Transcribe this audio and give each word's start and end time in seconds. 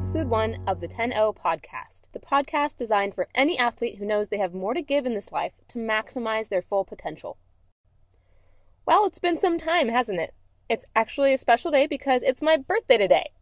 episode 0.00 0.28
one 0.28 0.56
of 0.66 0.80
the 0.80 0.88
10 0.88 1.10
0 1.10 1.34
podcast, 1.34 2.04
the 2.14 2.18
podcast 2.18 2.78
designed 2.78 3.14
for 3.14 3.28
any 3.34 3.58
athlete 3.58 3.98
who 3.98 4.06
knows 4.06 4.28
they 4.28 4.38
have 4.38 4.54
more 4.54 4.72
to 4.72 4.80
give 4.80 5.04
in 5.04 5.14
this 5.14 5.30
life 5.30 5.52
to 5.68 5.78
maximize 5.78 6.48
their 6.48 6.62
full 6.62 6.86
potential. 6.86 7.36
Well, 8.86 9.04
it's 9.04 9.18
been 9.18 9.38
some 9.38 9.58
time, 9.58 9.90
hasn't 9.90 10.18
it? 10.18 10.32
It's 10.70 10.86
actually 10.96 11.34
a 11.34 11.38
special 11.38 11.70
day 11.70 11.86
because 11.86 12.22
it's 12.22 12.40
my 12.40 12.56
birthday 12.56 12.96
today. 12.96 13.32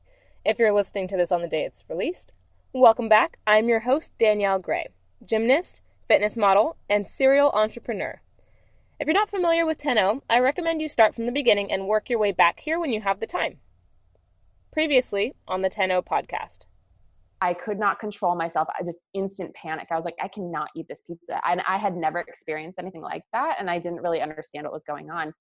If 0.44 0.58
you're 0.58 0.72
listening 0.72 1.06
to 1.08 1.16
this 1.16 1.30
on 1.30 1.42
the 1.42 1.48
day 1.48 1.64
it's 1.64 1.84
released, 1.88 2.32
welcome 2.72 3.08
back. 3.08 3.38
I'm 3.46 3.68
your 3.68 3.80
host, 3.80 4.18
Danielle 4.18 4.58
Gray, 4.58 4.88
gymnast, 5.24 5.82
fitness 6.08 6.36
model, 6.36 6.76
and 6.90 7.06
serial 7.06 7.52
entrepreneur. 7.52 8.20
If 8.98 9.06
you're 9.06 9.14
not 9.14 9.30
familiar 9.30 9.64
with 9.64 9.78
10 9.78 9.94
0, 9.94 10.24
I 10.28 10.40
recommend 10.40 10.82
you 10.82 10.88
start 10.88 11.14
from 11.14 11.26
the 11.26 11.32
beginning 11.32 11.70
and 11.70 11.86
work 11.86 12.10
your 12.10 12.18
way 12.18 12.32
back 12.32 12.58
here 12.58 12.80
when 12.80 12.92
you 12.92 13.02
have 13.02 13.20
the 13.20 13.26
time. 13.28 13.60
Previously 14.78 15.34
on 15.48 15.60
the 15.60 15.68
10 15.68 15.88
0 15.88 16.02
podcast. 16.02 16.66
I 17.40 17.52
could 17.52 17.80
not 17.80 17.98
control 17.98 18.36
myself. 18.36 18.68
I 18.78 18.84
just 18.84 19.00
instant 19.12 19.52
panic. 19.52 19.88
I 19.90 19.96
was 19.96 20.04
like, 20.04 20.14
I 20.22 20.28
cannot 20.28 20.68
eat 20.76 20.86
this 20.88 21.00
pizza. 21.04 21.40
And 21.44 21.60
I 21.66 21.76
had 21.78 21.96
never 21.96 22.20
experienced 22.20 22.78
anything 22.78 23.00
like 23.00 23.24
that. 23.32 23.56
And 23.58 23.68
I 23.68 23.80
didn't 23.80 24.02
really 24.02 24.20
understand 24.20 24.62
what 24.62 24.72
was 24.72 24.84
going 24.84 25.10
on. 25.10 25.34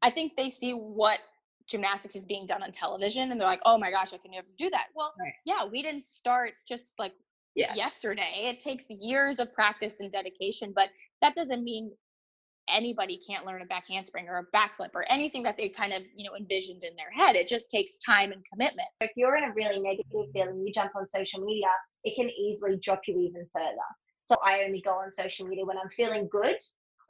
I 0.00 0.08
think 0.08 0.34
they 0.34 0.48
see 0.48 0.72
what 0.72 1.18
gymnastics 1.66 2.16
is 2.16 2.24
being 2.24 2.46
done 2.46 2.62
on 2.62 2.72
television 2.72 3.32
and 3.32 3.38
they're 3.38 3.46
like, 3.46 3.60
oh 3.66 3.76
my 3.76 3.90
gosh, 3.90 4.14
I 4.14 4.16
can 4.16 4.30
never 4.30 4.46
do 4.56 4.70
that. 4.70 4.86
Well, 4.96 5.12
right. 5.20 5.34
yeah, 5.44 5.66
we 5.70 5.82
didn't 5.82 6.04
start 6.04 6.52
just 6.66 6.98
like 6.98 7.12
yeah. 7.54 7.74
yesterday. 7.74 8.32
It 8.34 8.62
takes 8.62 8.86
years 8.88 9.40
of 9.40 9.52
practice 9.52 10.00
and 10.00 10.10
dedication, 10.10 10.72
but 10.74 10.88
that 11.20 11.34
doesn't 11.34 11.62
mean 11.62 11.92
anybody 12.72 13.18
can't 13.18 13.46
learn 13.46 13.62
a 13.62 13.66
back 13.66 13.86
handspring 13.88 14.28
or 14.28 14.38
a 14.38 14.56
backflip 14.56 14.90
or 14.94 15.04
anything 15.10 15.42
that 15.42 15.56
they 15.56 15.68
kind 15.68 15.92
of 15.92 16.02
you 16.14 16.24
know 16.24 16.36
envisioned 16.36 16.82
in 16.84 16.94
their 16.96 17.10
head. 17.10 17.36
It 17.36 17.48
just 17.48 17.70
takes 17.70 17.98
time 17.98 18.32
and 18.32 18.44
commitment. 18.50 18.88
If 19.00 19.10
you're 19.16 19.36
in 19.36 19.44
a 19.44 19.52
really 19.54 19.80
negative 19.80 20.30
feeling 20.32 20.64
you 20.64 20.72
jump 20.72 20.92
on 20.96 21.06
social 21.06 21.44
media 21.44 21.68
it 22.04 22.14
can 22.16 22.30
easily 22.30 22.76
drop 22.76 23.00
you 23.06 23.18
even 23.20 23.46
further. 23.52 23.88
So 24.26 24.36
i 24.44 24.62
only 24.64 24.82
go 24.82 24.92
on 24.92 25.12
social 25.12 25.46
media 25.46 25.64
when 25.64 25.78
i'm 25.78 25.88
feeling 25.90 26.28
good 26.30 26.56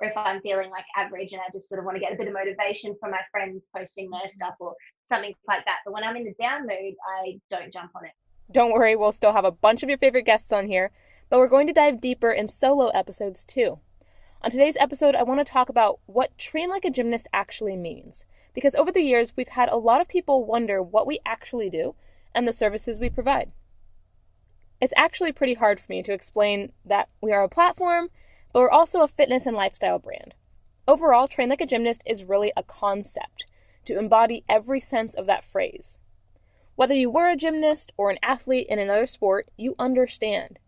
or 0.00 0.08
if 0.08 0.16
i'm 0.16 0.40
feeling 0.40 0.70
like 0.70 0.84
average 0.96 1.32
and 1.32 1.40
i 1.40 1.50
just 1.52 1.68
sort 1.68 1.80
of 1.80 1.84
want 1.84 1.96
to 1.96 2.00
get 2.00 2.12
a 2.12 2.16
bit 2.16 2.28
of 2.28 2.34
motivation 2.34 2.96
from 3.00 3.10
my 3.10 3.20
friends 3.30 3.68
posting 3.76 4.08
their 4.10 4.20
mm-hmm. 4.20 4.28
stuff 4.30 4.54
or 4.60 4.74
something 5.04 5.34
like 5.46 5.64
that. 5.64 5.78
But 5.84 5.94
when 5.94 6.04
i'm 6.04 6.16
in 6.16 6.24
the 6.24 6.34
down 6.40 6.62
mood 6.62 6.94
i 7.20 7.38
don't 7.50 7.72
jump 7.72 7.90
on 7.96 8.04
it. 8.04 8.12
Don't 8.52 8.72
worry 8.72 8.96
we'll 8.96 9.12
still 9.12 9.32
have 9.32 9.44
a 9.44 9.50
bunch 9.50 9.82
of 9.82 9.88
your 9.88 9.98
favorite 9.98 10.26
guests 10.26 10.52
on 10.52 10.66
here 10.66 10.90
but 11.28 11.38
we're 11.38 11.48
going 11.48 11.66
to 11.66 11.72
dive 11.72 12.00
deeper 12.00 12.30
in 12.30 12.48
solo 12.48 12.88
episodes 12.88 13.44
too 13.44 13.80
on 14.40 14.50
today's 14.50 14.76
episode, 14.76 15.16
I 15.16 15.24
want 15.24 15.44
to 15.44 15.52
talk 15.52 15.68
about 15.68 15.98
what 16.06 16.38
train 16.38 16.70
like 16.70 16.84
a 16.84 16.90
gymnast 16.90 17.26
actually 17.32 17.76
means. 17.76 18.24
Because 18.54 18.74
over 18.76 18.92
the 18.92 19.02
years, 19.02 19.32
we've 19.36 19.48
had 19.48 19.68
a 19.68 19.76
lot 19.76 20.00
of 20.00 20.08
people 20.08 20.44
wonder 20.44 20.80
what 20.82 21.06
we 21.06 21.18
actually 21.26 21.68
do 21.68 21.94
and 22.34 22.46
the 22.46 22.52
services 22.52 23.00
we 23.00 23.10
provide. 23.10 23.50
It's 24.80 24.94
actually 24.96 25.32
pretty 25.32 25.54
hard 25.54 25.80
for 25.80 25.90
me 25.90 26.02
to 26.04 26.12
explain 26.12 26.72
that 26.84 27.08
we 27.20 27.32
are 27.32 27.42
a 27.42 27.48
platform, 27.48 28.10
but 28.52 28.60
we're 28.60 28.70
also 28.70 29.02
a 29.02 29.08
fitness 29.08 29.44
and 29.44 29.56
lifestyle 29.56 29.98
brand. 29.98 30.34
Overall, 30.86 31.26
Train 31.26 31.48
Like 31.48 31.60
a 31.60 31.66
Gymnast 31.66 32.02
is 32.06 32.24
really 32.24 32.52
a 32.56 32.62
concept 32.62 33.44
to 33.86 33.98
embody 33.98 34.44
every 34.48 34.78
sense 34.78 35.14
of 35.14 35.26
that 35.26 35.44
phrase. 35.44 35.98
Whether 36.76 36.94
you 36.94 37.10
were 37.10 37.28
a 37.28 37.36
gymnast 37.36 37.92
or 37.96 38.08
an 38.08 38.18
athlete 38.22 38.68
in 38.68 38.78
another 38.78 39.06
sport, 39.06 39.48
you 39.56 39.74
understand. 39.80 40.60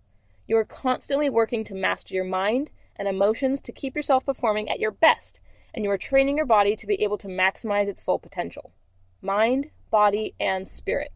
You 0.49 0.57
are 0.57 0.65
constantly 0.65 1.31
working 1.31 1.63
to 1.65 1.75
master 1.75 2.15
your 2.15 2.25
mind 2.25 2.73
and 3.01 3.09
emotions 3.09 3.63
to 3.63 3.73
keep 3.73 3.97
yourself 3.97 4.27
performing 4.27 4.69
at 4.69 4.79
your 4.79 4.91
best, 4.91 5.41
and 5.75 5.83
you 5.83 5.91
are 5.91 5.97
training 5.97 6.37
your 6.37 6.45
body 6.45 6.77
to 6.77 6.87
be 6.87 7.03
able 7.03 7.17
to 7.17 7.29
maximize 7.29 7.89
its 7.89 8.03
full 8.03 8.19
potential 8.19 8.73
mind, 9.23 9.71
body, 9.91 10.35
and 10.39 10.69
spirit. 10.69 11.13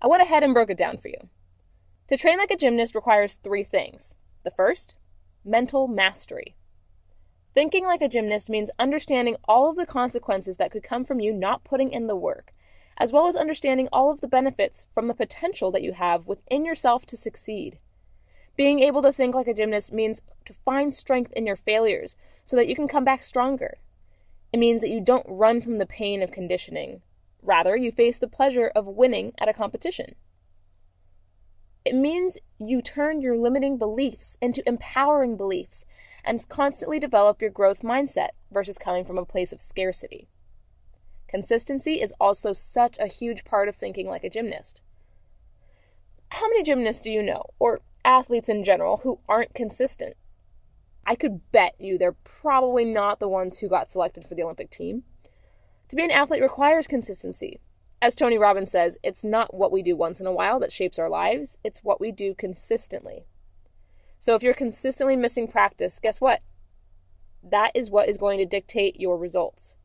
I 0.00 0.06
went 0.06 0.22
ahead 0.22 0.42
and 0.42 0.54
broke 0.54 0.70
it 0.70 0.78
down 0.78 0.98
for 0.98 1.08
you. 1.08 1.28
To 2.08 2.16
train 2.16 2.38
like 2.38 2.50
a 2.50 2.56
gymnast 2.56 2.94
requires 2.94 3.36
three 3.36 3.64
things. 3.64 4.16
The 4.44 4.50
first, 4.50 4.94
mental 5.44 5.88
mastery. 5.88 6.56
Thinking 7.54 7.84
like 7.84 8.00
a 8.02 8.08
gymnast 8.08 8.48
means 8.48 8.70
understanding 8.78 9.36
all 9.48 9.70
of 9.70 9.76
the 9.76 9.86
consequences 9.86 10.58
that 10.58 10.70
could 10.70 10.82
come 10.82 11.04
from 11.04 11.20
you 11.20 11.32
not 11.32 11.64
putting 11.64 11.90
in 11.90 12.06
the 12.06 12.16
work, 12.16 12.52
as 12.98 13.12
well 13.12 13.26
as 13.26 13.36
understanding 13.36 13.88
all 13.92 14.10
of 14.10 14.20
the 14.20 14.28
benefits 14.28 14.86
from 14.92 15.08
the 15.08 15.14
potential 15.14 15.70
that 15.72 15.82
you 15.82 15.92
have 15.92 16.26
within 16.26 16.64
yourself 16.64 17.06
to 17.06 17.16
succeed. 17.16 17.78
Being 18.56 18.80
able 18.80 19.02
to 19.02 19.12
think 19.12 19.34
like 19.34 19.48
a 19.48 19.54
gymnast 19.54 19.92
means 19.92 20.22
to 20.46 20.54
find 20.64 20.92
strength 20.92 21.32
in 21.32 21.46
your 21.46 21.56
failures 21.56 22.16
so 22.44 22.56
that 22.56 22.68
you 22.68 22.74
can 22.74 22.88
come 22.88 23.04
back 23.04 23.22
stronger. 23.22 23.78
It 24.52 24.58
means 24.58 24.80
that 24.80 24.90
you 24.90 25.00
don't 25.00 25.26
run 25.28 25.60
from 25.60 25.78
the 25.78 25.86
pain 25.86 26.22
of 26.22 26.32
conditioning. 26.32 27.02
Rather, 27.42 27.76
you 27.76 27.92
face 27.92 28.18
the 28.18 28.28
pleasure 28.28 28.72
of 28.74 28.86
winning 28.86 29.32
at 29.38 29.48
a 29.48 29.52
competition. 29.52 30.14
It 31.84 31.94
means 31.94 32.38
you 32.58 32.82
turn 32.82 33.20
your 33.20 33.36
limiting 33.36 33.78
beliefs 33.78 34.36
into 34.40 34.66
empowering 34.66 35.36
beliefs 35.36 35.84
and 36.24 36.48
constantly 36.48 36.98
develop 36.98 37.40
your 37.40 37.50
growth 37.50 37.82
mindset 37.82 38.30
versus 38.50 38.78
coming 38.78 39.04
from 39.04 39.18
a 39.18 39.24
place 39.24 39.52
of 39.52 39.60
scarcity. 39.60 40.28
Consistency 41.28 42.00
is 42.00 42.12
also 42.18 42.52
such 42.52 42.96
a 42.98 43.06
huge 43.06 43.44
part 43.44 43.68
of 43.68 43.76
thinking 43.76 44.08
like 44.08 44.24
a 44.24 44.30
gymnast. 44.30 44.80
How 46.30 46.48
many 46.48 46.64
gymnasts 46.64 47.02
do 47.02 47.12
you 47.12 47.22
know, 47.22 47.44
or 47.58 47.82
athletes 48.06 48.48
in 48.48 48.64
general 48.64 48.98
who 48.98 49.18
aren't 49.28 49.54
consistent. 49.54 50.16
I 51.04 51.14
could 51.14 51.52
bet 51.52 51.74
you 51.78 51.98
they're 51.98 52.12
probably 52.12 52.84
not 52.84 53.20
the 53.20 53.28
ones 53.28 53.58
who 53.58 53.68
got 53.68 53.92
selected 53.92 54.26
for 54.26 54.34
the 54.34 54.42
Olympic 54.42 54.70
team. 54.70 55.04
To 55.88 55.96
be 55.96 56.04
an 56.04 56.10
athlete 56.10 56.42
requires 56.42 56.86
consistency. 56.86 57.60
As 58.02 58.14
Tony 58.14 58.38
Robbins 58.38 58.72
says, 58.72 58.98
it's 59.02 59.24
not 59.24 59.54
what 59.54 59.72
we 59.72 59.82
do 59.82 59.96
once 59.96 60.20
in 60.20 60.26
a 60.26 60.32
while 60.32 60.58
that 60.60 60.72
shapes 60.72 60.98
our 60.98 61.08
lives, 61.08 61.58
it's 61.64 61.84
what 61.84 62.00
we 62.00 62.10
do 62.12 62.34
consistently. 62.34 63.24
So 64.18 64.34
if 64.34 64.42
you're 64.42 64.54
consistently 64.54 65.16
missing 65.16 65.48
practice, 65.48 66.00
guess 66.00 66.20
what? 66.20 66.42
That 67.42 67.70
is 67.74 67.90
what 67.90 68.08
is 68.08 68.18
going 68.18 68.38
to 68.38 68.46
dictate 68.46 68.98
your 68.98 69.16
results. 69.16 69.76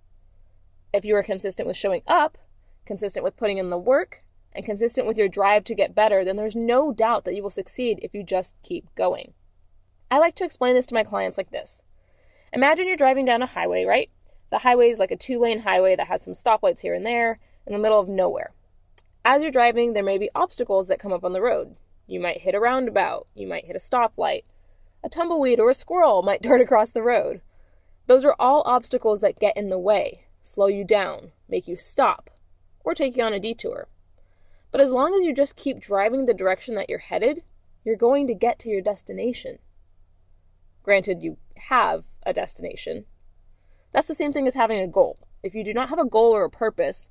If 0.93 1.05
you 1.05 1.15
are 1.15 1.23
consistent 1.23 1.67
with 1.67 1.77
showing 1.77 2.01
up, 2.07 2.37
consistent 2.85 3.23
with 3.23 3.37
putting 3.37 3.59
in 3.59 3.69
the 3.69 3.77
work, 3.77 4.23
and 4.53 4.65
consistent 4.65 5.07
with 5.07 5.17
your 5.17 5.27
drive 5.27 5.63
to 5.65 5.75
get 5.75 5.95
better, 5.95 6.25
then 6.25 6.35
there's 6.35 6.55
no 6.55 6.91
doubt 6.91 7.25
that 7.25 7.35
you 7.35 7.43
will 7.43 7.49
succeed 7.49 7.99
if 8.01 8.13
you 8.13 8.23
just 8.23 8.55
keep 8.61 8.93
going. 8.95 9.33
I 10.09 10.19
like 10.19 10.35
to 10.35 10.43
explain 10.43 10.75
this 10.75 10.85
to 10.87 10.93
my 10.93 11.03
clients 11.03 11.37
like 11.37 11.51
this 11.51 11.83
Imagine 12.53 12.85
you're 12.87 12.97
driving 12.97 13.25
down 13.25 13.41
a 13.41 13.47
highway, 13.47 13.85
right? 13.85 14.09
The 14.49 14.59
highway 14.59 14.89
is 14.89 14.99
like 14.99 15.11
a 15.11 15.15
two 15.15 15.39
lane 15.39 15.59
highway 15.59 15.95
that 15.95 16.07
has 16.07 16.21
some 16.21 16.33
stoplights 16.33 16.81
here 16.81 16.93
and 16.93 17.05
there 17.05 17.39
in 17.65 17.71
the 17.71 17.79
middle 17.79 17.99
of 17.99 18.09
nowhere. 18.09 18.51
As 19.23 19.41
you're 19.41 19.51
driving, 19.51 19.93
there 19.93 20.03
may 20.03 20.17
be 20.17 20.29
obstacles 20.35 20.89
that 20.89 20.99
come 20.99 21.13
up 21.13 21.23
on 21.23 21.31
the 21.31 21.41
road. 21.41 21.75
You 22.07 22.19
might 22.19 22.41
hit 22.41 22.55
a 22.55 22.59
roundabout, 22.59 23.27
you 23.33 23.47
might 23.47 23.65
hit 23.65 23.75
a 23.75 23.79
stoplight, 23.79 24.43
a 25.01 25.07
tumbleweed 25.07 25.59
or 25.59 25.69
a 25.69 25.73
squirrel 25.73 26.23
might 26.23 26.41
dart 26.43 26.59
across 26.59 26.89
the 26.89 27.01
road. 27.01 27.41
Those 28.07 28.25
are 28.25 28.35
all 28.37 28.63
obstacles 28.65 29.21
that 29.21 29.39
get 29.39 29.55
in 29.55 29.69
the 29.69 29.79
way, 29.79 30.25
slow 30.41 30.67
you 30.67 30.83
down, 30.83 31.31
make 31.47 31.67
you 31.67 31.77
stop, 31.77 32.29
or 32.83 32.93
take 32.93 33.15
you 33.15 33.23
on 33.23 33.33
a 33.33 33.39
detour. 33.39 33.87
But 34.71 34.81
as 34.81 34.91
long 34.91 35.13
as 35.13 35.23
you 35.23 35.33
just 35.33 35.55
keep 35.55 35.79
driving 35.79 36.25
the 36.25 36.33
direction 36.33 36.75
that 36.75 36.89
you're 36.89 36.99
headed, 36.99 37.43
you're 37.83 37.95
going 37.95 38.27
to 38.27 38.33
get 38.33 38.59
to 38.59 38.69
your 38.69 38.81
destination. 38.81 39.59
Granted, 40.83 41.21
you 41.21 41.37
have 41.67 42.05
a 42.25 42.33
destination. 42.33 43.05
That's 43.91 44.07
the 44.07 44.15
same 44.15 44.31
thing 44.31 44.47
as 44.47 44.55
having 44.55 44.79
a 44.79 44.87
goal. 44.87 45.19
If 45.43 45.53
you 45.53 45.63
do 45.63 45.73
not 45.73 45.89
have 45.89 45.99
a 45.99 46.05
goal 46.05 46.31
or 46.31 46.45
a 46.45 46.49
purpose, 46.49 47.09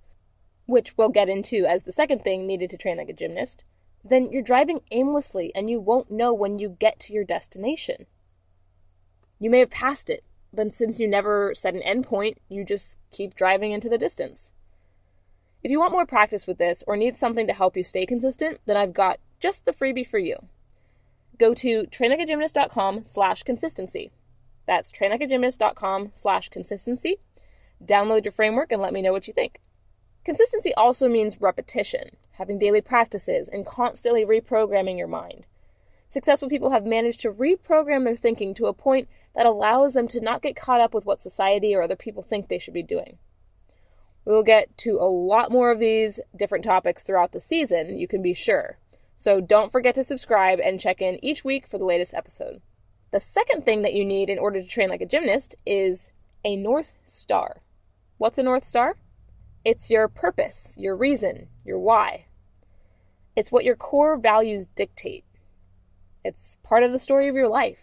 which 0.66 0.96
we'll 0.96 1.08
get 1.08 1.28
into 1.28 1.66
as 1.66 1.82
the 1.82 1.92
second 1.92 2.22
thing 2.22 2.46
needed 2.46 2.70
to 2.70 2.76
train 2.76 2.96
like 2.96 3.08
a 3.08 3.12
gymnast, 3.12 3.64
then 4.04 4.30
you're 4.30 4.42
driving 4.42 4.80
aimlessly 4.90 5.52
and 5.54 5.68
you 5.68 5.80
won't 5.80 6.10
know 6.10 6.32
when 6.32 6.58
you 6.58 6.76
get 6.78 6.98
to 7.00 7.12
your 7.12 7.24
destination. 7.24 8.06
You 9.38 9.50
may 9.50 9.58
have 9.58 9.70
passed 9.70 10.08
it, 10.08 10.24
but 10.52 10.72
since 10.72 11.00
you 11.00 11.08
never 11.08 11.54
set 11.54 11.74
an 11.74 11.82
endpoint, 11.82 12.36
you 12.48 12.64
just 12.64 12.98
keep 13.10 13.34
driving 13.34 13.72
into 13.72 13.88
the 13.88 13.98
distance. 13.98 14.52
If 15.62 15.70
you 15.70 15.78
want 15.78 15.92
more 15.92 16.06
practice 16.06 16.46
with 16.46 16.58
this 16.58 16.82
or 16.86 16.96
need 16.96 17.18
something 17.18 17.46
to 17.46 17.52
help 17.52 17.76
you 17.76 17.82
stay 17.82 18.06
consistent, 18.06 18.60
then 18.64 18.76
I've 18.76 18.94
got 18.94 19.18
just 19.38 19.66
the 19.66 19.72
freebie 19.72 20.06
for 20.06 20.18
you. 20.18 20.36
Go 21.38 21.54
to 21.54 21.84
trainlikeagymnast.com 21.84 23.04
slash 23.04 23.42
consistency. 23.42 24.10
That's 24.66 24.90
trainlikeagymnast.com 24.92 26.10
slash 26.12 26.48
consistency. 26.48 27.18
Download 27.84 28.24
your 28.24 28.32
framework 28.32 28.72
and 28.72 28.80
let 28.80 28.92
me 28.92 29.02
know 29.02 29.12
what 29.12 29.26
you 29.26 29.34
think. 29.34 29.60
Consistency 30.24 30.74
also 30.74 31.08
means 31.08 31.40
repetition, 31.40 32.16
having 32.32 32.58
daily 32.58 32.80
practices, 32.80 33.48
and 33.48 33.66
constantly 33.66 34.24
reprogramming 34.24 34.98
your 34.98 35.08
mind. 35.08 35.46
Successful 36.08 36.48
people 36.48 36.70
have 36.70 36.84
managed 36.84 37.20
to 37.20 37.32
reprogram 37.32 38.04
their 38.04 38.16
thinking 38.16 38.52
to 38.54 38.66
a 38.66 38.74
point 38.74 39.08
that 39.34 39.46
allows 39.46 39.92
them 39.92 40.08
to 40.08 40.20
not 40.20 40.42
get 40.42 40.56
caught 40.56 40.80
up 40.80 40.92
with 40.92 41.06
what 41.06 41.22
society 41.22 41.74
or 41.74 41.82
other 41.82 41.96
people 41.96 42.22
think 42.22 42.48
they 42.48 42.58
should 42.58 42.74
be 42.74 42.82
doing. 42.82 43.18
We 44.24 44.34
will 44.34 44.42
get 44.42 44.76
to 44.78 44.96
a 44.96 45.08
lot 45.08 45.50
more 45.50 45.70
of 45.70 45.78
these 45.78 46.20
different 46.36 46.64
topics 46.64 47.02
throughout 47.02 47.32
the 47.32 47.40
season, 47.40 47.98
you 47.98 48.06
can 48.06 48.22
be 48.22 48.34
sure. 48.34 48.78
So 49.16 49.40
don't 49.40 49.72
forget 49.72 49.94
to 49.96 50.04
subscribe 50.04 50.60
and 50.60 50.80
check 50.80 51.02
in 51.02 51.22
each 51.24 51.44
week 51.44 51.66
for 51.66 51.78
the 51.78 51.84
latest 51.84 52.14
episode. 52.14 52.62
The 53.12 53.20
second 53.20 53.64
thing 53.64 53.82
that 53.82 53.92
you 53.92 54.04
need 54.04 54.30
in 54.30 54.38
order 54.38 54.62
to 54.62 54.68
train 54.68 54.88
like 54.88 55.00
a 55.00 55.06
gymnast 55.06 55.56
is 55.66 56.12
a 56.44 56.56
North 56.56 56.96
Star. 57.04 57.60
What's 58.18 58.38
a 58.38 58.42
North 58.42 58.64
Star? 58.64 58.96
It's 59.64 59.90
your 59.90 60.08
purpose, 60.08 60.76
your 60.78 60.96
reason, 60.96 61.48
your 61.64 61.78
why. 61.78 62.26
It's 63.36 63.52
what 63.52 63.64
your 63.64 63.76
core 63.76 64.16
values 64.16 64.66
dictate. 64.66 65.24
It's 66.24 66.56
part 66.62 66.82
of 66.82 66.92
the 66.92 66.98
story 66.98 67.28
of 67.28 67.34
your 67.34 67.48
life. 67.48 67.78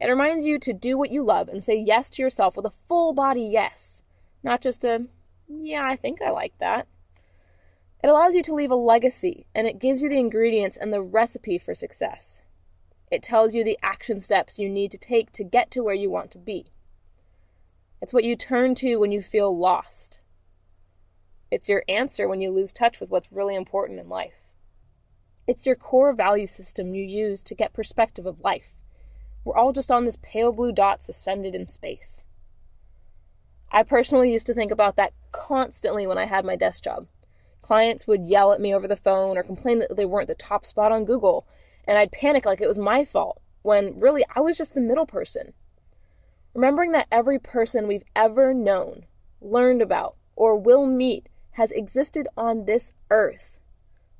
It 0.00 0.08
reminds 0.08 0.44
you 0.44 0.58
to 0.58 0.72
do 0.72 0.98
what 0.98 1.10
you 1.10 1.24
love 1.24 1.48
and 1.48 1.64
say 1.64 1.76
yes 1.76 2.10
to 2.10 2.22
yourself 2.22 2.56
with 2.56 2.66
a 2.66 2.72
full 2.86 3.14
body 3.14 3.42
yes, 3.42 4.02
not 4.42 4.60
just 4.60 4.84
a, 4.84 5.06
yeah, 5.48 5.86
I 5.86 5.96
think 5.96 6.20
I 6.22 6.30
like 6.30 6.54
that. 6.58 6.86
It 8.02 8.08
allows 8.08 8.34
you 8.34 8.42
to 8.42 8.54
leave 8.54 8.70
a 8.70 8.76
legacy 8.76 9.46
and 9.54 9.66
it 9.66 9.78
gives 9.78 10.02
you 10.02 10.08
the 10.08 10.18
ingredients 10.18 10.76
and 10.76 10.92
the 10.92 11.02
recipe 11.02 11.58
for 11.58 11.74
success. 11.74 12.42
It 13.10 13.22
tells 13.22 13.54
you 13.54 13.64
the 13.64 13.78
action 13.82 14.20
steps 14.20 14.58
you 14.58 14.68
need 14.68 14.90
to 14.90 14.98
take 14.98 15.32
to 15.32 15.44
get 15.44 15.70
to 15.72 15.82
where 15.82 15.94
you 15.94 16.10
want 16.10 16.30
to 16.32 16.38
be. 16.38 16.66
It's 18.02 18.12
what 18.12 18.24
you 18.24 18.36
turn 18.36 18.74
to 18.76 18.96
when 18.96 19.12
you 19.12 19.22
feel 19.22 19.56
lost. 19.56 20.20
It's 21.50 21.68
your 21.68 21.84
answer 21.88 22.28
when 22.28 22.40
you 22.40 22.50
lose 22.50 22.72
touch 22.72 23.00
with 23.00 23.08
what's 23.08 23.32
really 23.32 23.54
important 23.54 24.00
in 24.00 24.08
life. 24.08 24.34
It's 25.46 25.64
your 25.64 25.76
core 25.76 26.12
value 26.12 26.46
system 26.46 26.88
you 26.94 27.04
use 27.04 27.42
to 27.44 27.54
get 27.54 27.72
perspective 27.72 28.26
of 28.26 28.40
life. 28.40 28.76
We're 29.44 29.56
all 29.56 29.72
just 29.72 29.92
on 29.92 30.04
this 30.04 30.18
pale 30.20 30.50
blue 30.50 30.72
dot 30.72 31.04
suspended 31.04 31.54
in 31.54 31.68
space. 31.68 32.24
I 33.70 33.82
personally 33.82 34.32
used 34.32 34.46
to 34.46 34.54
think 34.54 34.70
about 34.70 34.96
that 34.96 35.12
constantly 35.32 36.06
when 36.06 36.18
I 36.18 36.26
had 36.26 36.44
my 36.44 36.56
desk 36.56 36.84
job. 36.84 37.06
Clients 37.62 38.06
would 38.06 38.28
yell 38.28 38.52
at 38.52 38.60
me 38.60 38.74
over 38.74 38.86
the 38.86 38.96
phone 38.96 39.36
or 39.36 39.42
complain 39.42 39.80
that 39.80 39.96
they 39.96 40.04
weren't 40.04 40.28
the 40.28 40.34
top 40.34 40.64
spot 40.64 40.92
on 40.92 41.04
Google, 41.04 41.46
and 41.86 41.98
I'd 41.98 42.12
panic 42.12 42.46
like 42.46 42.60
it 42.60 42.68
was 42.68 42.78
my 42.78 43.04
fault, 43.04 43.40
when 43.62 43.98
really 43.98 44.24
I 44.34 44.40
was 44.40 44.56
just 44.56 44.74
the 44.74 44.80
middle 44.80 45.06
person. 45.06 45.52
Remembering 46.54 46.92
that 46.92 47.08
every 47.10 47.38
person 47.38 47.86
we've 47.86 48.04
ever 48.14 48.54
known, 48.54 49.04
learned 49.40 49.82
about, 49.82 50.16
or 50.36 50.56
will 50.56 50.86
meet 50.86 51.28
has 51.52 51.72
existed 51.72 52.28
on 52.36 52.66
this 52.66 52.94
earth. 53.10 53.60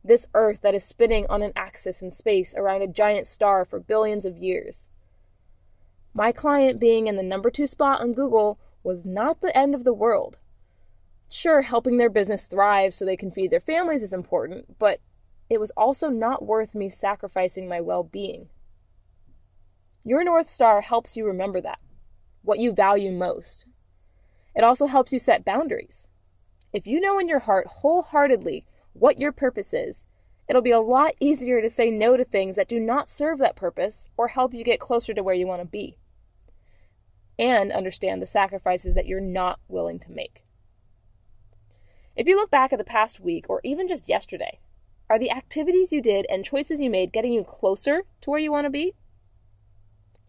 This 0.02 0.26
earth 0.34 0.60
that 0.62 0.74
is 0.74 0.84
spinning 0.84 1.26
on 1.28 1.42
an 1.42 1.52
axis 1.54 2.02
in 2.02 2.10
space 2.10 2.54
around 2.54 2.82
a 2.82 2.86
giant 2.86 3.26
star 3.26 3.64
for 3.64 3.80
billions 3.80 4.24
of 4.24 4.38
years. 4.38 4.88
My 6.14 6.32
client 6.32 6.80
being 6.80 7.06
in 7.06 7.16
the 7.16 7.22
number 7.22 7.50
two 7.50 7.66
spot 7.66 8.00
on 8.00 8.14
Google 8.14 8.58
was 8.86 9.04
not 9.04 9.40
the 9.40 9.54
end 9.58 9.74
of 9.74 9.82
the 9.82 9.92
world. 9.92 10.38
Sure, 11.28 11.62
helping 11.62 11.98
their 11.98 12.08
business 12.08 12.46
thrive 12.46 12.94
so 12.94 13.04
they 13.04 13.16
can 13.16 13.32
feed 13.32 13.50
their 13.50 13.58
families 13.58 14.00
is 14.00 14.12
important, 14.12 14.78
but 14.78 15.00
it 15.50 15.58
was 15.58 15.72
also 15.72 16.08
not 16.08 16.46
worth 16.46 16.72
me 16.72 16.88
sacrificing 16.88 17.68
my 17.68 17.80
well 17.80 18.04
being. 18.04 18.48
Your 20.04 20.22
North 20.22 20.48
Star 20.48 20.82
helps 20.82 21.16
you 21.16 21.26
remember 21.26 21.60
that, 21.60 21.80
what 22.42 22.60
you 22.60 22.72
value 22.72 23.10
most. 23.10 23.66
It 24.54 24.62
also 24.62 24.86
helps 24.86 25.12
you 25.12 25.18
set 25.18 25.44
boundaries. 25.44 26.08
If 26.72 26.86
you 26.86 27.00
know 27.00 27.18
in 27.18 27.26
your 27.26 27.40
heart 27.40 27.66
wholeheartedly 27.66 28.66
what 28.92 29.18
your 29.18 29.32
purpose 29.32 29.74
is, 29.74 30.06
it'll 30.48 30.62
be 30.62 30.70
a 30.70 30.78
lot 30.80 31.14
easier 31.18 31.60
to 31.60 31.68
say 31.68 31.90
no 31.90 32.16
to 32.16 32.24
things 32.24 32.54
that 32.54 32.68
do 32.68 32.78
not 32.78 33.10
serve 33.10 33.38
that 33.38 33.56
purpose 33.56 34.10
or 34.16 34.28
help 34.28 34.54
you 34.54 34.62
get 34.62 34.78
closer 34.78 35.12
to 35.12 35.24
where 35.24 35.34
you 35.34 35.48
want 35.48 35.60
to 35.60 35.66
be. 35.66 35.98
And 37.38 37.70
understand 37.70 38.22
the 38.22 38.26
sacrifices 38.26 38.94
that 38.94 39.06
you're 39.06 39.20
not 39.20 39.60
willing 39.68 39.98
to 40.00 40.12
make. 40.12 40.44
If 42.16 42.26
you 42.26 42.36
look 42.36 42.50
back 42.50 42.72
at 42.72 42.78
the 42.78 42.84
past 42.84 43.20
week 43.20 43.44
or 43.48 43.60
even 43.62 43.86
just 43.86 44.08
yesterday, 44.08 44.58
are 45.08 45.18
the 45.18 45.30
activities 45.30 45.92
you 45.92 46.00
did 46.00 46.26
and 46.30 46.44
choices 46.44 46.80
you 46.80 46.90
made 46.90 47.12
getting 47.12 47.32
you 47.32 47.44
closer 47.44 48.04
to 48.22 48.30
where 48.30 48.40
you 48.40 48.50
want 48.50 48.64
to 48.64 48.70
be? 48.70 48.94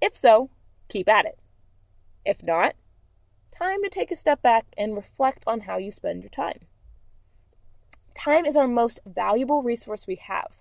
If 0.02 0.16
so, 0.16 0.50
keep 0.90 1.08
at 1.08 1.26
it. 1.26 1.40
If 2.26 2.44
not, 2.44 2.76
time 3.52 3.82
to 3.84 3.90
take 3.90 4.12
a 4.12 4.16
step 4.16 4.42
back 4.42 4.66
and 4.78 4.96
reflect 4.96 5.44
on 5.48 5.62
how 5.62 5.78
you 5.78 5.92
spend 5.92 6.22
your 6.22 6.30
time. 6.30 6.66
Time 8.14 8.46
is 8.46 8.56
our 8.56 8.68
most 8.68 9.00
valuable 9.06 9.64
resource 9.64 10.06
we 10.06 10.16
have. 10.16 10.58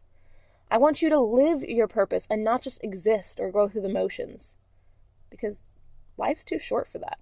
I 0.70 0.78
want 0.78 1.02
you 1.02 1.08
to 1.10 1.18
live 1.18 1.62
your 1.62 1.88
purpose 1.88 2.26
and 2.30 2.44
not 2.44 2.62
just 2.62 2.82
exist 2.82 3.38
or 3.40 3.50
go 3.50 3.68
through 3.68 3.82
the 3.82 3.88
motions. 3.88 4.54
Because 5.30 5.62
life's 6.16 6.44
too 6.44 6.58
short 6.58 6.88
for 6.88 6.98
that. 6.98 7.18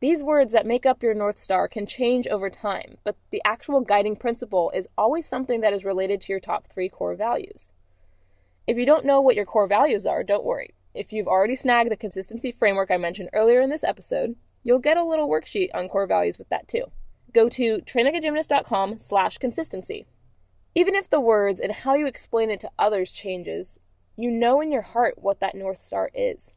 These 0.00 0.22
words 0.22 0.52
that 0.52 0.66
make 0.66 0.84
up 0.84 1.02
your 1.02 1.14
North 1.14 1.38
Star 1.38 1.68
can 1.68 1.86
change 1.86 2.26
over 2.26 2.50
time, 2.50 2.98
but 3.02 3.16
the 3.30 3.40
actual 3.46 3.80
guiding 3.80 4.16
principle 4.16 4.70
is 4.74 4.88
always 4.98 5.26
something 5.26 5.62
that 5.62 5.72
is 5.72 5.84
related 5.84 6.20
to 6.22 6.32
your 6.32 6.40
top 6.40 6.66
three 6.68 6.90
core 6.90 7.14
values. 7.14 7.70
If 8.66 8.76
you 8.76 8.84
don't 8.84 9.06
know 9.06 9.20
what 9.20 9.36
your 9.36 9.46
core 9.46 9.66
values 9.66 10.04
are, 10.04 10.22
don't 10.22 10.44
worry. 10.44 10.74
If 10.92 11.12
you've 11.12 11.28
already 11.28 11.56
snagged 11.56 11.90
the 11.90 11.96
consistency 11.96 12.50
framework 12.50 12.90
I 12.90 12.96
mentioned 12.96 13.30
earlier 13.32 13.60
in 13.60 13.70
this 13.70 13.84
episode, 13.84 14.36
you'll 14.62 14.80
get 14.80 14.96
a 14.96 15.04
little 15.04 15.28
worksheet 15.28 15.68
on 15.72 15.88
core 15.88 16.06
values 16.06 16.38
with 16.38 16.48
that 16.48 16.68
too. 16.68 16.84
Go 17.32 17.48
to 17.50 17.78
trainlikeagymnast.com 17.78 19.00
slash 19.00 19.38
consistency. 19.38 20.06
Even 20.74 20.94
if 20.94 21.08
the 21.08 21.20
words 21.20 21.60
and 21.60 21.72
how 21.72 21.94
you 21.94 22.06
explain 22.06 22.50
it 22.50 22.60
to 22.60 22.70
others 22.78 23.12
changes, 23.12 23.78
you 24.16 24.30
know 24.30 24.60
in 24.60 24.72
your 24.72 24.82
heart 24.82 25.14
what 25.16 25.40
that 25.40 25.54
North 25.54 25.78
Star 25.78 26.10
is. 26.12 26.54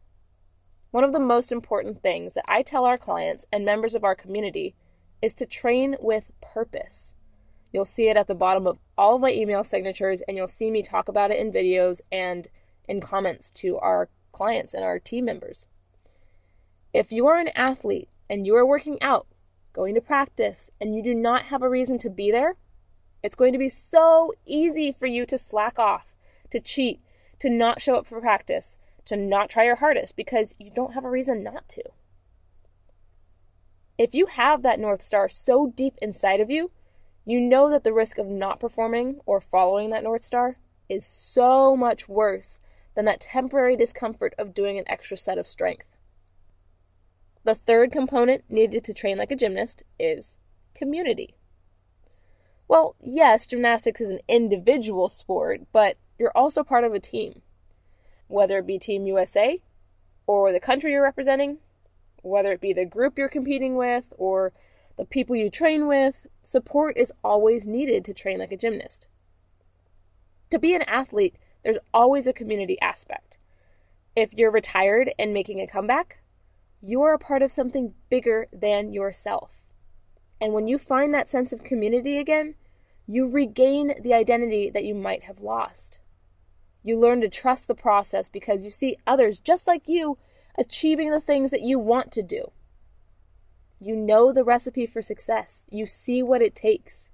One 0.92 1.04
of 1.04 1.14
the 1.14 1.20
most 1.20 1.52
important 1.52 2.02
things 2.02 2.34
that 2.34 2.46
I 2.48 2.64
tell 2.64 2.84
our 2.84 2.98
clients 2.98 3.46
and 3.52 3.64
members 3.64 3.94
of 3.94 4.04
our 4.04 4.16
community 4.16 4.74
is 5.22 5.36
to 5.36 5.46
train 5.46 5.96
with 6.00 6.32
purpose. 6.42 7.14
You'll 7.72 7.86
see 7.86 8.10
it 8.10 8.18
at 8.18 8.28
the 8.28 8.34
bottom 8.34 8.66
of 8.66 8.80
all 8.98 9.16
of 9.16 9.22
my 9.22 9.32
email 9.32 9.64
signatures, 9.64 10.22
and 10.28 10.36
you'll 10.36 10.48
see 10.48 10.72
me 10.72 10.82
talk 10.82 11.08
about 11.08 11.30
it 11.30 11.40
in 11.40 11.52
videos 11.52 12.02
and 12.12 12.48
in 12.88 13.02
comments 13.02 13.52
to 13.52 13.78
our 13.78 14.10
clients 14.32 14.74
and 14.74 14.84
our 14.84 14.98
team 14.98 15.26
members. 15.26 15.68
If 16.92 17.12
you 17.12 17.28
are 17.28 17.38
an 17.38 17.50
athlete 17.50 18.10
and 18.28 18.48
you 18.48 18.56
are 18.56 18.66
working 18.66 19.00
out, 19.02 19.28
going 19.74 19.94
to 19.94 20.02
practice, 20.02 20.72
and 20.82 20.96
you 20.96 21.04
do 21.04 21.14
not 21.14 21.44
have 21.44 21.62
a 21.62 21.70
reason 21.70 22.00
to 22.00 22.10
be 22.10 22.32
there, 22.32 22.56
it's 23.22 23.36
going 23.36 23.54
to 23.54 23.60
be 23.60 23.70
so 23.70 24.34
easy 24.48 24.92
for 24.92 25.06
you 25.06 25.28
to 25.28 25.38
slack 25.38 25.78
off, 25.78 26.16
to 26.50 26.60
cheat, 26.60 27.00
to 27.38 27.50
not 27.50 27.80
show 27.80 27.96
up 27.96 28.08
for 28.08 28.20
practice, 28.20 28.80
to 29.10 29.18
not 29.18 29.50
try 29.50 29.66
your 29.66 29.78
hardest 29.78 30.16
because 30.16 30.56
you 30.60 30.72
don't 30.74 30.94
have 30.94 31.04
a 31.04 31.10
reason 31.10 31.44
not 31.44 31.68
to. 31.68 31.84
If 33.98 34.14
you 34.14 34.28
have 34.28 34.62
that 34.62 34.80
North 34.80 35.02
Star 35.02 35.28
so 35.28 35.74
deep 35.76 35.96
inside 36.02 36.40
of 36.40 36.50
you, 36.50 36.72
you 37.26 37.42
know 37.42 37.70
that 37.70 37.84
the 37.84 37.92
risk 37.92 38.18
of 38.18 38.28
not 38.28 38.60
performing 38.60 39.20
or 39.26 39.42
following 39.42 39.90
that 39.90 40.04
North 40.04 40.24
Star 40.24 40.58
is 40.88 41.06
so 41.06 41.76
much 41.76 42.08
worse 42.08 42.62
than 42.96 43.06
that 43.06 43.20
temporary 43.20 43.76
discomfort 43.76 44.34
of 44.38 44.54
doing 44.54 44.78
an 44.78 44.86
extra 44.88 45.18
set 45.18 45.38
of 45.38 45.48
strength. 45.48 45.88
The 47.44 47.56
third 47.56 47.92
component 47.92 48.44
needed 48.48 48.84
to 48.86 48.94
train 48.94 49.18
like 49.18 49.32
a 49.32 49.36
gymnast 49.36 49.84
is 50.00 50.38
community. 50.76 51.36
Well, 52.68 52.96
yes, 53.02 53.48
gymnastics 53.48 54.02
is 54.02 54.12
an 54.12 54.20
individual 54.28 55.10
sport, 55.10 55.62
but 55.72 55.98
you're 56.20 56.36
also 56.38 56.64
part 56.64 56.84
of 56.84 56.94
a 56.94 57.00
team 57.00 57.42
whether 58.30 58.60
it 58.60 58.68
be 58.68 58.80
Team 58.80 59.06
USA 59.06 59.62
or 60.26 60.54
the 60.54 60.60
country 60.60 60.92
you're 60.92 61.04
representing, 61.04 61.58
whether 62.22 62.54
it 62.54 62.62
be 62.62 62.72
the 62.72 62.86
group 62.86 63.18
you're 63.18 63.28
competing 63.28 63.76
with 63.76 64.14
or 64.18 64.54
the 64.98 65.04
people 65.04 65.36
you 65.36 65.50
train 65.50 65.88
with, 65.88 66.28
support 66.44 66.96
is 66.98 67.12
always 67.24 67.68
needed 67.68 68.06
to 68.06 68.14
train 68.14 68.40
like 68.40 68.52
a 68.52 68.58
gymnast. 68.58 69.08
To 70.52 70.60
be 70.60 70.76
an 70.76 70.84
athlete, 70.84 71.36
there's 71.64 71.78
always 71.94 72.28
a 72.28 72.34
community 72.34 72.80
aspect. 72.82 73.38
If 74.16 74.34
you're 74.34 74.52
retired 74.52 75.12
and 75.18 75.34
making 75.34 75.60
a 75.60 75.68
comeback, 75.68 76.22
you're 76.82 77.14
a 77.14 77.20
part 77.20 77.42
of 77.42 77.52
something 77.52 77.94
bigger 78.10 78.48
than 78.54 78.94
yourself. 78.94 79.52
And 80.40 80.54
when 80.54 80.68
you 80.68 80.78
find 80.78 81.14
that 81.14 81.30
sense 81.30 81.52
of 81.52 81.64
community 81.64 82.18
again, 82.18 82.56
you 83.08 83.28
regain 83.28 83.94
the 84.02 84.14
identity 84.14 84.70
that 84.70 84.86
you 84.86 84.94
might 84.94 85.24
have 85.24 85.40
lost. 85.40 86.00
You 86.84 86.98
learn 87.00 87.22
to 87.22 87.30
trust 87.30 87.68
the 87.68 87.76
process 87.76 88.30
because 88.30 88.66
you 88.66 88.72
see 88.72 88.98
others 89.06 89.40
just 89.40 89.68
like 89.68 89.88
you 89.88 90.18
achieving 90.58 91.12
the 91.12 91.20
things 91.20 91.52
that 91.52 91.62
you 91.62 91.80
want 91.80 92.12
to 92.14 92.24
do. 92.24 92.52
You 93.80 93.96
know 93.96 94.34
the 94.34 94.44
recipe 94.44 94.86
for 94.86 95.02
success. 95.02 95.66
You 95.70 95.86
see 95.86 96.22
what 96.22 96.42
it 96.42 96.56
takes. 96.56 97.10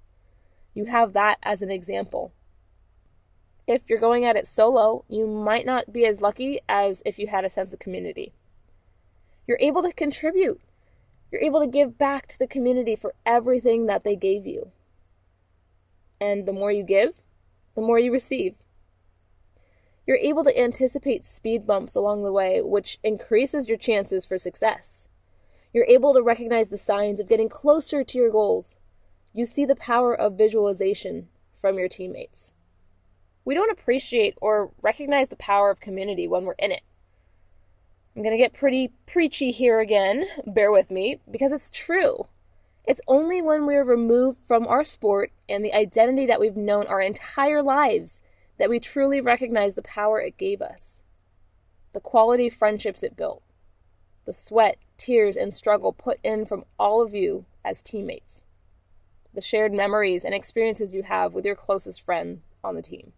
You 0.74 0.86
have 0.86 1.12
that 1.12 1.38
as 1.42 1.62
an 1.62 1.70
example. 1.70 2.32
If 3.66 3.88
you're 3.88 3.98
going 3.98 4.24
at 4.24 4.36
it 4.36 4.46
solo, 4.46 5.04
you 5.08 5.26
might 5.26 5.66
not 5.66 5.92
be 5.92 6.06
as 6.06 6.20
lucky 6.20 6.60
as 6.68 7.02
if 7.04 7.18
you 7.18 7.28
had 7.28 7.44
a 7.44 7.50
sense 7.50 7.72
of 7.72 7.78
community. 7.78 8.32
You're 9.46 9.58
able 9.60 9.82
to 9.82 9.92
contribute. 9.92 10.60
You're 11.30 11.42
able 11.42 11.60
to 11.60 11.66
give 11.66 11.98
back 11.98 12.26
to 12.28 12.38
the 12.38 12.46
community 12.46 12.94
for 12.94 13.14
everything 13.24 13.86
that 13.86 14.04
they 14.04 14.14
gave 14.14 14.46
you. 14.46 14.70
And 16.20 16.46
the 16.46 16.52
more 16.52 16.70
you 16.70 16.84
give, 16.84 17.22
the 17.74 17.82
more 17.82 17.98
you 17.98 18.12
receive. 18.12 18.56
You're 20.06 20.16
able 20.18 20.44
to 20.44 20.58
anticipate 20.58 21.26
speed 21.26 21.66
bumps 21.66 21.96
along 21.96 22.22
the 22.22 22.32
way, 22.32 22.62
which 22.62 22.98
increases 23.02 23.68
your 23.68 23.78
chances 23.78 24.24
for 24.24 24.38
success. 24.38 25.08
You're 25.72 25.86
able 25.86 26.14
to 26.14 26.22
recognize 26.22 26.68
the 26.68 26.78
signs 26.78 27.18
of 27.18 27.28
getting 27.28 27.48
closer 27.48 28.04
to 28.04 28.18
your 28.18 28.30
goals. 28.30 28.78
You 29.32 29.44
see 29.44 29.64
the 29.64 29.74
power 29.76 30.14
of 30.14 30.38
visualization 30.38 31.28
from 31.60 31.76
your 31.76 31.88
teammates. 31.88 32.52
We 33.44 33.54
don't 33.54 33.70
appreciate 33.70 34.34
or 34.40 34.70
recognize 34.80 35.28
the 35.28 35.36
power 35.36 35.70
of 35.70 35.80
community 35.80 36.28
when 36.28 36.44
we're 36.44 36.54
in 36.58 36.72
it. 36.72 36.82
I'm 38.14 38.22
going 38.22 38.32
to 38.32 38.42
get 38.42 38.54
pretty 38.54 38.92
preachy 39.06 39.50
here 39.50 39.80
again, 39.80 40.26
bear 40.46 40.72
with 40.72 40.90
me, 40.90 41.20
because 41.30 41.52
it's 41.52 41.68
true. 41.68 42.28
It's 42.86 43.00
only 43.08 43.42
when 43.42 43.66
we're 43.66 43.84
removed 43.84 44.38
from 44.44 44.66
our 44.66 44.84
sport 44.84 45.32
and 45.48 45.64
the 45.64 45.74
identity 45.74 46.26
that 46.26 46.40
we've 46.40 46.56
known 46.56 46.86
our 46.86 47.02
entire 47.02 47.62
lives 47.62 48.20
that 48.58 48.70
we 48.70 48.80
truly 48.80 49.20
recognize 49.20 49.74
the 49.74 49.82
power 49.82 50.20
it 50.20 50.38
gave 50.38 50.62
us, 50.62 51.02
the 51.92 52.00
quality 52.00 52.48
friendships 52.48 53.02
it 53.02 53.16
built, 53.16 53.42
the 54.24 54.32
sweat, 54.32 54.78
tears, 54.96 55.36
and 55.36 55.54
struggle 55.54 55.92
put 55.92 56.18
in 56.22 56.46
from 56.46 56.64
all 56.78 57.02
of 57.02 57.14
you 57.14 57.44
as 57.64 57.82
teammates, 57.82 58.44
the 59.34 59.40
shared 59.40 59.72
memories 59.72 60.24
and 60.24 60.34
experiences 60.34 60.94
you 60.94 61.02
have 61.02 61.32
with 61.32 61.44
your 61.44 61.56
closest 61.56 62.04
friend 62.04 62.40
on 62.64 62.74
the 62.74 62.82
team. 62.82 63.12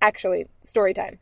Actually, 0.00 0.46
story 0.62 0.94
time. 0.94 1.18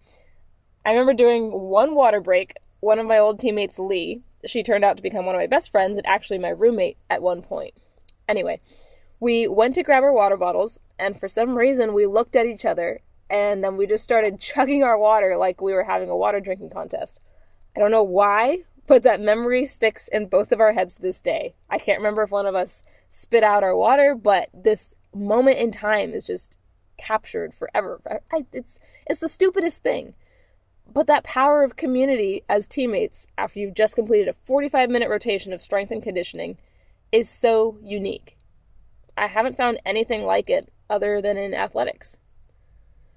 I 0.84 0.90
remember 0.90 1.14
doing 1.14 1.50
one 1.50 1.94
water 1.94 2.20
break, 2.20 2.54
one 2.80 2.98
of 2.98 3.06
my 3.06 3.18
old 3.18 3.40
teammates, 3.40 3.78
Lee, 3.78 4.22
she 4.44 4.62
turned 4.62 4.84
out 4.84 4.96
to 4.96 5.02
become 5.02 5.26
one 5.26 5.34
of 5.34 5.40
my 5.40 5.46
best 5.46 5.70
friends 5.70 5.96
and 5.96 6.06
actually 6.06 6.38
my 6.38 6.50
roommate 6.50 6.98
at 7.10 7.22
one 7.22 7.42
point. 7.42 7.74
Anyway, 8.28 8.60
we 9.20 9.48
went 9.48 9.74
to 9.76 9.82
grab 9.82 10.02
our 10.02 10.12
water 10.12 10.36
bottles, 10.36 10.80
and 10.98 11.18
for 11.18 11.28
some 11.28 11.56
reason, 11.56 11.92
we 11.92 12.06
looked 12.06 12.36
at 12.36 12.46
each 12.46 12.64
other 12.64 13.00
and 13.28 13.62
then 13.62 13.76
we 13.76 13.86
just 13.86 14.04
started 14.04 14.40
chugging 14.40 14.82
our 14.82 14.98
water 14.98 15.36
like 15.36 15.60
we 15.60 15.72
were 15.72 15.84
having 15.84 16.08
a 16.08 16.16
water 16.16 16.40
drinking 16.40 16.70
contest. 16.70 17.20
I 17.74 17.80
don't 17.80 17.90
know 17.90 18.02
why, 18.02 18.60
but 18.86 19.02
that 19.02 19.20
memory 19.20 19.66
sticks 19.66 20.08
in 20.08 20.26
both 20.26 20.52
of 20.52 20.60
our 20.60 20.72
heads 20.72 20.98
this 20.98 21.20
day. 21.20 21.54
I 21.68 21.78
can't 21.78 21.98
remember 21.98 22.22
if 22.22 22.30
one 22.30 22.46
of 22.46 22.54
us 22.54 22.82
spit 23.10 23.42
out 23.42 23.64
our 23.64 23.76
water, 23.76 24.14
but 24.14 24.48
this 24.54 24.94
moment 25.14 25.58
in 25.58 25.70
time 25.70 26.12
is 26.12 26.26
just 26.26 26.58
captured 26.96 27.52
forever. 27.54 28.22
I, 28.32 28.46
it's 28.52 28.80
it's 29.06 29.20
the 29.20 29.28
stupidest 29.28 29.82
thing. 29.82 30.14
But 30.92 31.08
that 31.08 31.24
power 31.24 31.64
of 31.64 31.76
community 31.76 32.44
as 32.48 32.68
teammates 32.68 33.26
after 33.36 33.58
you've 33.58 33.74
just 33.74 33.96
completed 33.96 34.28
a 34.28 34.34
45 34.44 34.88
minute 34.88 35.10
rotation 35.10 35.52
of 35.52 35.60
strength 35.60 35.90
and 35.90 36.02
conditioning 36.02 36.56
is 37.12 37.28
so 37.28 37.76
unique. 37.82 38.36
I 39.16 39.28
haven't 39.28 39.56
found 39.56 39.80
anything 39.84 40.24
like 40.24 40.50
it 40.50 40.72
other 40.90 41.20
than 41.22 41.36
in 41.36 41.54
athletics. 41.54 42.18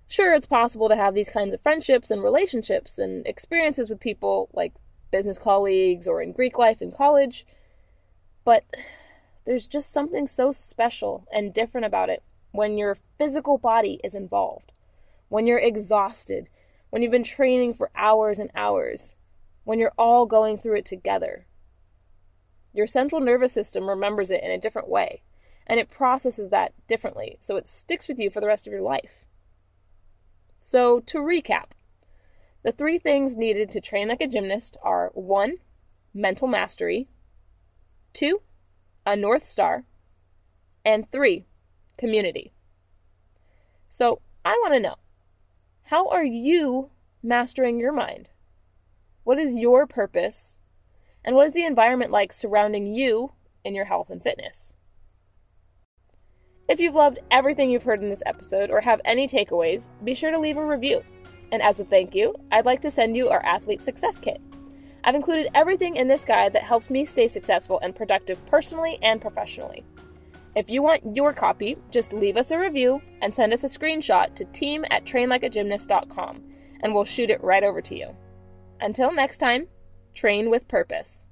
Sure, 0.08 0.34
it's 0.34 0.48
possible 0.48 0.90
to 0.90 0.96
have 0.96 1.14
these 1.14 1.30
kinds 1.30 1.54
of 1.54 1.62
friendships 1.62 2.10
and 2.10 2.24
relationships 2.24 2.98
and 2.98 3.26
experiences 3.28 3.90
with 3.90 4.00
people 4.00 4.50
like 4.54 4.74
business 5.12 5.38
colleagues 5.38 6.08
or 6.08 6.22
in 6.22 6.32
Greek 6.32 6.58
life 6.58 6.82
in 6.82 6.92
college, 6.92 7.46
but 8.44 8.64
there's 9.46 9.68
just 9.68 9.92
something 9.92 10.28
so 10.28 10.52
special 10.52 11.28
and 11.32 11.54
different 11.54 11.86
about 11.86 12.10
it 12.10 12.24
when 12.52 12.78
your 12.78 12.98
physical 13.18 13.58
body 13.58 14.00
is 14.04 14.16
involved, 14.16 14.72
when 15.28 15.46
you're 15.46 15.60
exhausted, 15.60 16.50
when 16.90 17.02
you've 17.02 17.12
been 17.12 17.24
training 17.24 17.74
for 17.74 17.92
hours 17.96 18.40
and 18.40 18.50
hours, 18.56 19.16
when 19.64 19.78
you're 19.78 19.94
all 19.98 20.26
going 20.26 20.58
through 20.58 20.76
it 20.76 20.86
together. 20.86 21.46
Your 22.74 22.88
central 22.88 23.22
nervous 23.22 23.54
system 23.54 23.88
remembers 23.88 24.32
it 24.32 24.44
in 24.44 24.52
a 24.52 24.58
different 24.58 24.88
way, 24.88 25.22
and 25.70 25.80
it 25.80 25.92
processes 25.92 26.50
that 26.50 26.74
differently, 26.88 27.38
so 27.40 27.56
it 27.56 27.70
sticks 27.70 28.08
with 28.08 28.18
you 28.18 28.32
for 28.32 28.42
the 28.42 28.48
rest 28.48 28.66
of 28.66 28.74
your 28.74 28.82
life. 28.82 29.24
So, 30.58 31.00
to 31.02 31.20
recap, 31.20 31.72
the 32.64 32.72
three 32.72 32.98
things 32.98 33.38
needed 33.38 33.70
to 33.72 33.80
train 33.80 34.10
like 34.10 34.20
a 34.20 34.28
gymnast 34.28 34.76
are 34.82 35.12
one, 35.14 35.58
mental 36.12 36.48
mastery, 36.48 37.08
two, 38.14 38.42
a 39.06 39.16
North 39.16 39.46
Star, 39.46 39.86
and 40.84 41.10
three, 41.10 41.46
community. 41.98 42.52
So, 43.90 44.22
I 44.44 44.60
want 44.64 44.74
to 44.74 44.80
know 44.80 44.96
how 45.84 46.10
are 46.10 46.26
you 46.26 46.90
mastering 47.22 47.80
your 47.80 47.94
mind? 47.94 48.30
What 49.24 49.38
is 49.38 49.54
your 49.54 49.86
purpose? 49.86 50.60
And 51.24 51.36
what 51.36 51.48
is 51.48 51.54
the 51.54 51.66
environment 51.66 52.10
like 52.10 52.34
surrounding 52.34 52.88
you 52.88 53.34
in 53.64 53.76
your 53.76 53.86
health 53.86 54.10
and 54.10 54.24
fitness? 54.24 54.74
If 56.70 56.80
you've 56.80 56.94
loved 56.94 57.18
everything 57.32 57.72
you've 57.72 57.84
heard 57.84 58.04
in 58.04 58.10
this 58.10 58.22
episode 58.28 58.70
or 58.70 58.80
have 58.80 59.02
any 59.04 59.28
takeaways, 59.28 59.90
be 60.04 60.14
sure 60.14 60.30
to 60.30 60.40
leave 60.40 60.58
a 60.58 60.64
review. 60.64 61.02
And 61.52 61.64
as 61.64 61.80
a 61.80 61.84
thank 61.84 62.14
you, 62.14 62.36
I'd 62.52 62.68
like 62.68 62.80
to 62.82 62.92
send 62.92 63.18
you 63.18 63.30
our 63.30 63.44
Athlete 63.44 63.84
Success 63.84 64.20
Kit. 64.20 64.40
I've 65.04 65.16
included 65.16 65.50
everything 65.56 65.96
in 65.96 66.08
this 66.08 66.24
guide 66.24 66.54
that 66.54 66.62
helps 66.62 66.92
me 66.92 67.06
stay 67.06 67.28
successful 67.28 67.80
and 67.82 67.96
productive 67.96 68.46
personally 68.46 69.00
and 69.02 69.20
professionally. 69.20 69.84
If 70.56 70.70
you 70.70 70.84
want 70.84 71.16
your 71.16 71.34
copy, 71.34 71.78
just 71.90 72.14
leave 72.14 72.38
us 72.38 72.52
a 72.52 72.60
review 72.60 73.02
and 73.24 73.34
send 73.34 73.52
us 73.52 73.64
a 73.64 73.68
screenshot 73.68 74.36
to 74.36 74.46
team 74.46 74.86
at 74.92 75.06
trainlikeagymnast.com 75.06 76.44
and 76.82 76.94
we'll 76.94 77.04
shoot 77.04 77.32
it 77.32 77.44
right 77.44 77.64
over 77.64 77.82
to 77.82 77.96
you. 77.98 78.16
Until 78.80 79.12
next 79.12 79.40
time, 79.40 79.68
train 80.14 80.52
with 80.52 80.68
purpose. 80.68 81.29